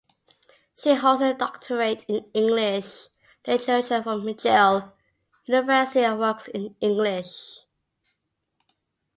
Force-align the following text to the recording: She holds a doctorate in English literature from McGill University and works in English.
She 0.75 0.95
holds 0.95 1.21
a 1.21 1.35
doctorate 1.35 2.05
in 2.07 2.25
English 2.33 3.09
literature 3.45 4.01
from 4.01 4.23
McGill 4.23 4.93
University 5.45 5.99
and 6.03 6.19
works 6.19 6.47
in 6.47 6.75
English. 6.81 7.59